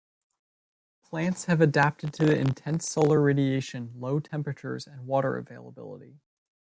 [1.03, 6.17] Plants have adapted to the intense solar radiation, low temperatures and water availability.